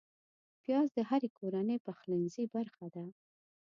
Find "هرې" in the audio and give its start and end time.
1.09-1.29